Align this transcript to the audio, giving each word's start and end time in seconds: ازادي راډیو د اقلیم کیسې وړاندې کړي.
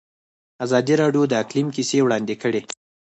ازادي 0.65 0.93
راډیو 1.01 1.23
د 1.27 1.33
اقلیم 1.43 1.67
کیسې 1.75 1.97
وړاندې 2.03 2.35
کړي. 2.41 2.61